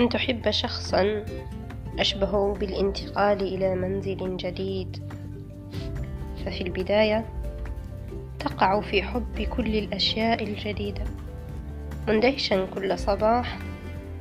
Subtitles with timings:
[0.00, 1.24] أن تحب شخصا
[1.98, 5.10] أشبه بالانتقال إلى منزل جديد.
[6.44, 7.24] ففي البداية
[8.38, 11.04] تقع في حب كل الأشياء الجديدة
[12.08, 13.58] مندهشا كل صباح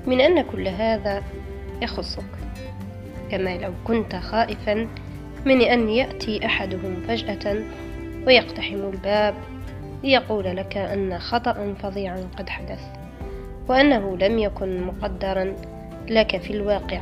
[0.08, 1.24] من أن كل هذا
[1.82, 2.24] يخصك.
[3.32, 4.88] كما لو كنت خائفا
[5.46, 7.64] من أن يأتي أحدهم فجأة
[8.28, 9.36] ويقتحم الباب
[10.04, 13.02] ليقول لك أن خطأ فظيعا قد حدث.
[13.70, 15.56] وأنه لم يكن مقدرا
[16.10, 17.02] لك في الواقع.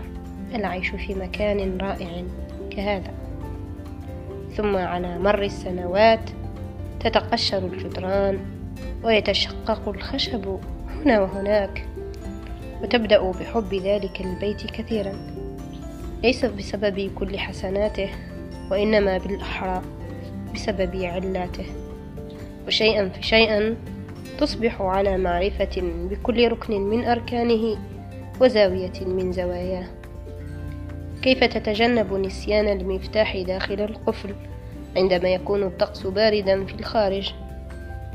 [0.55, 2.23] العيش في مكان رائع
[2.71, 3.11] كهذا.
[4.55, 6.29] ثم على مر السنوات
[6.99, 8.39] تتقشر الجدران
[9.03, 10.59] ويتشقق الخشب
[10.89, 11.85] هنا وهناك
[12.81, 15.13] وتبدأ بحب ذلك البيت كثيرا.
[16.23, 18.09] ليس بسبب كل حسناته
[18.71, 19.81] وإنما بالأحرى
[20.55, 21.65] بسبب علاته
[22.67, 23.75] وشيئا فشيئا
[24.37, 27.77] تصبح على معرفة بكل ركن من أركانه
[28.41, 29.87] وزاوية من زواياه.
[31.21, 34.35] كيف تتجنب نسيان المفتاح داخل القفل
[34.97, 37.33] عندما يكون الطقس باردا في الخارج؟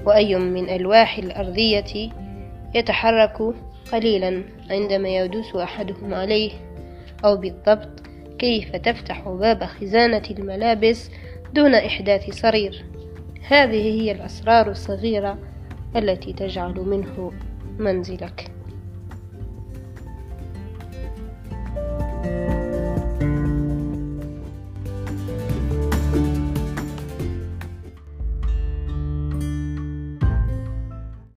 [0.06, 2.10] وأي من ألواح الأرضية
[2.74, 3.54] يتحرك
[3.92, 6.50] قليلا عندما يدوس أحدهم عليه؟
[7.24, 8.02] أو بالضبط
[8.38, 11.10] كيف تفتح باب خزانة الملابس
[11.54, 12.84] دون إحداث صرير؟
[13.48, 15.38] هذه هي الأسرار الصغيرة
[15.96, 17.32] التي تجعل منه
[17.78, 18.50] منزلك.